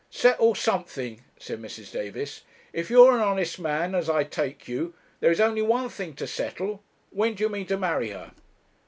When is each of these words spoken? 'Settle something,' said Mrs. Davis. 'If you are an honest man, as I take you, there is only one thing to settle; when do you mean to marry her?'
'Settle 0.09 0.55
something,' 0.55 1.21
said 1.37 1.61
Mrs. 1.61 1.91
Davis. 1.91 2.41
'If 2.73 2.89
you 2.89 3.03
are 3.03 3.13
an 3.13 3.21
honest 3.21 3.59
man, 3.59 3.93
as 3.93 4.09
I 4.09 4.23
take 4.23 4.67
you, 4.67 4.95
there 5.19 5.29
is 5.29 5.39
only 5.39 5.61
one 5.61 5.89
thing 5.89 6.15
to 6.15 6.25
settle; 6.25 6.81
when 7.11 7.35
do 7.35 7.43
you 7.43 7.49
mean 7.49 7.67
to 7.67 7.77
marry 7.77 8.09
her?' 8.09 8.31